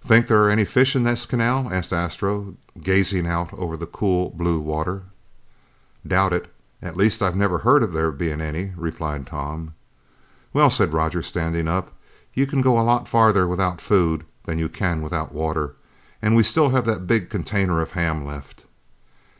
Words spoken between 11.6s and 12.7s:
up, "you can